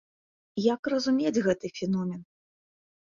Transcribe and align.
Як 0.75 0.89
разумець 0.95 1.43
гэты 1.49 1.67
феномен? 1.81 2.21